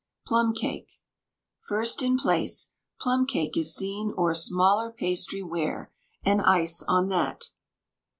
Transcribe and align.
PLUM 0.25 0.55
CAKE. 0.55 0.93
First 1.59 2.01
in 2.01 2.17
place, 2.17 2.71
Plum 2.99 3.27
cake 3.27 3.55
is 3.55 3.75
seen 3.75 4.15
o'er 4.17 4.33
smaller 4.33 4.89
pastry 4.91 5.43
ware, 5.43 5.91
And 6.23 6.41
ice 6.41 6.81
on 6.87 7.09
that. 7.09 7.51